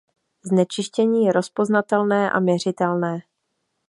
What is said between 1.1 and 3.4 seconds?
je rozpoznatelné a měřitelné.